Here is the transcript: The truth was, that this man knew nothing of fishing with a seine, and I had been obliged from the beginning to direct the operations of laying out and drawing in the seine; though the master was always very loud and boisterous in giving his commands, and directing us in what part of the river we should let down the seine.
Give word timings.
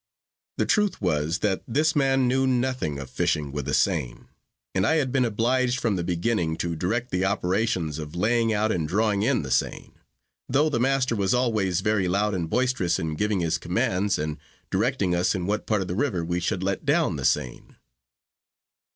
The 0.57 0.65
truth 0.65 0.99
was, 0.99 1.41
that 1.45 1.61
this 1.67 1.95
man 1.95 2.27
knew 2.27 2.47
nothing 2.47 2.97
of 2.97 3.07
fishing 3.07 3.51
with 3.51 3.67
a 3.67 3.73
seine, 3.75 4.21
and 4.73 4.83
I 4.83 4.95
had 4.95 5.11
been 5.11 5.25
obliged 5.25 5.79
from 5.79 5.95
the 5.95 6.03
beginning 6.03 6.57
to 6.57 6.75
direct 6.75 7.11
the 7.11 7.23
operations 7.23 7.99
of 7.99 8.15
laying 8.15 8.51
out 8.51 8.71
and 8.71 8.87
drawing 8.87 9.21
in 9.21 9.43
the 9.43 9.51
seine; 9.51 9.93
though 10.49 10.69
the 10.69 10.79
master 10.79 11.15
was 11.15 11.35
always 11.35 11.81
very 11.81 12.07
loud 12.07 12.33
and 12.33 12.49
boisterous 12.49 12.97
in 12.97 13.13
giving 13.13 13.41
his 13.41 13.59
commands, 13.59 14.17
and 14.17 14.39
directing 14.71 15.13
us 15.13 15.35
in 15.35 15.45
what 15.45 15.67
part 15.67 15.83
of 15.83 15.87
the 15.87 15.93
river 15.93 16.25
we 16.25 16.39
should 16.39 16.63
let 16.63 16.83
down 16.83 17.15
the 17.17 17.23
seine. 17.23 17.75